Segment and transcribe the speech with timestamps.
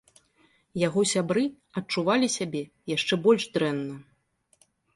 [0.87, 1.43] Яго сябры
[1.83, 2.61] адчувалі сябе
[2.95, 3.95] яшчэ больш дрэнна.